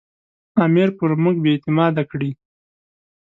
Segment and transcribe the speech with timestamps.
[0.65, 2.31] امیر پر موږ بې اعتماده کړي.